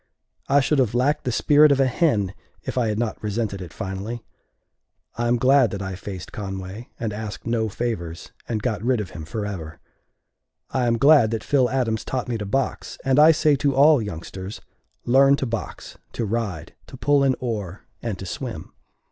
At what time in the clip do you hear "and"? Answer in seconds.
6.99-7.13, 8.49-8.63, 13.05-13.19, 18.01-18.17